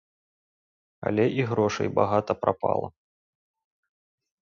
Але 1.09 1.23
і 1.41 1.45
грошай 1.53 1.87
багата 2.01 2.33
прапала! 2.41 2.87